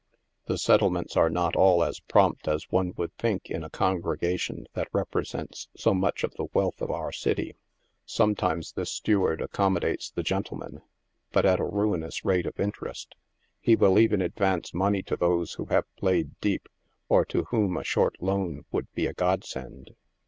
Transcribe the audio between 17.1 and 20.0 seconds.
to whom a short loan would be a God send.